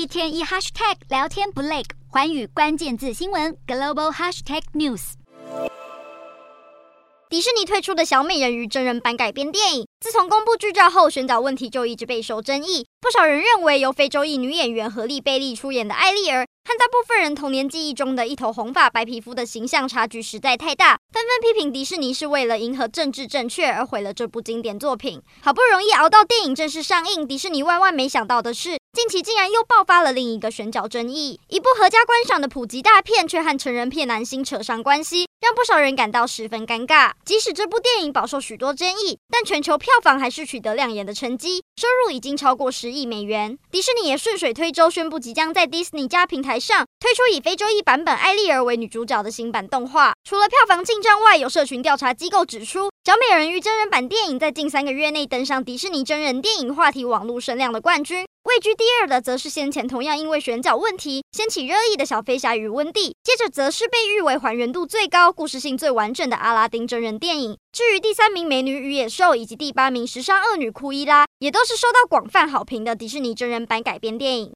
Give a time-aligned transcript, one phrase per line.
[0.00, 5.12] 一天一 hashtag 聊天不累，环宇关键字新闻 global hashtag news。
[7.28, 12.86] 迪士尼推出的小美人鱼真人版改编电影，自从公布剧照后，选角问题就一直备受争议。
[12.98, 25.20] 不少人认为，由非洲裔女演员荷莉贝利出演的艾丽儿，和大部分人童年记忆中的一头红发白皮肤的形象差距实在太大，纷纷批评迪士尼是为了迎合政治正确而毁了这部经典作品。
[25.42, 31.40] 好不容易熬到电影正式上映，迪士尼万万没想到的是，近期竟然又爆发了另一个选角争议。
[31.48, 35.24] 一部合家观赏的普及大片，却和成人片男星扯上关系。
[35.40, 37.12] 让不少人感到十分尴尬。
[37.24, 43.58] 即使这部电影饱受许多争议，但全球票房还是取得亮眼的成绩，收入已经超过十亿美元。
[43.70, 50.12] 迪士尼也顺水推舟，宣布即将在 Disney 加平台上推出以非洲裔版本艾丽儿为女主角的新版动画。
[50.28, 58.26] 除了票房进账外，有社群调查机构指出，《小美人鱼》真人版电影在近三个月内登上迪士尼真人电影话题网络声量的冠军。
[58.44, 67.58] 位居第二的则是先前同样因为选角问题掀起热议的小飞侠与温蒂，接着则是被誉为还原度最高、故事性最完整的阿拉丁真人电影。
[67.70, 74.48] 至于第三名《美女与野兽》以及第八名《时尚恶女库伊拉》，也都是受到广泛好评的迪士尼真人版改编电影。